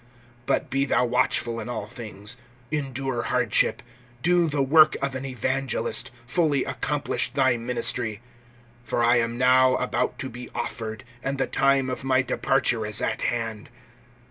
[0.47, 2.35] (5)But be thou watchful in all things,
[2.71, 3.83] endure hardship,
[4.23, 8.19] do the work of an evangelist, fully accomplish thy ministry.
[8.87, 12.99] (6)For I am now about to be offered, and the time of my departure is
[12.99, 13.69] at hand.